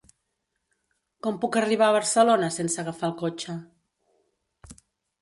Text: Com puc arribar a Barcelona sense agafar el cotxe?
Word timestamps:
Com 1.27 1.37
puc 1.43 1.59
arribar 1.61 1.91
a 1.91 1.95
Barcelona 1.97 2.51
sense 2.57 2.83
agafar 2.87 3.13
el 3.13 3.17
cotxe? 3.23 3.59